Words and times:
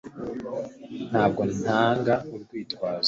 Ntabwo 1.09 1.41
ntanga 1.61 2.13
urwitwazo 2.33 2.99